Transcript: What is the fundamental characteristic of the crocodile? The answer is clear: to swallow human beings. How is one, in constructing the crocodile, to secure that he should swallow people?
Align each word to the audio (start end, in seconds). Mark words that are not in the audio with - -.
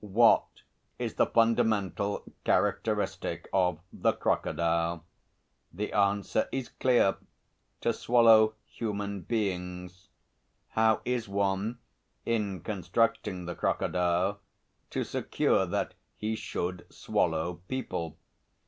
What 0.03 0.63
is 0.97 1.13
the 1.13 1.27
fundamental 1.27 2.23
characteristic 2.43 3.47
of 3.53 3.81
the 3.93 4.13
crocodile? 4.13 5.05
The 5.71 5.93
answer 5.93 6.49
is 6.51 6.69
clear: 6.69 7.17
to 7.81 7.93
swallow 7.93 8.55
human 8.65 9.21
beings. 9.21 10.09
How 10.69 11.01
is 11.05 11.29
one, 11.29 11.77
in 12.25 12.61
constructing 12.61 13.45
the 13.45 13.53
crocodile, 13.53 14.39
to 14.89 15.03
secure 15.03 15.67
that 15.67 15.93
he 16.17 16.33
should 16.33 16.87
swallow 16.89 17.61
people? 17.67 18.17